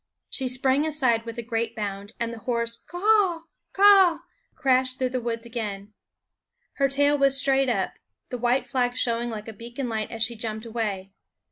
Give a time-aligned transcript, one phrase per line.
[0.31, 3.43] She sprang aside with a great bound, and the hoarse K a a a h!
[3.75, 4.19] k a a a h!
[4.55, 5.93] crashed through the woods again.
[6.77, 10.35] Her tail was straight up, the white flag showing like a beacon light as she
[10.35, 11.13] jumped away.